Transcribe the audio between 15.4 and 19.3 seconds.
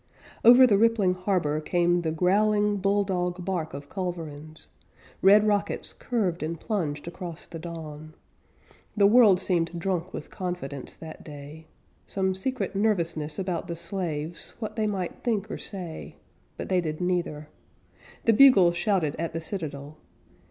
or say; But they did neither; The bugles shouted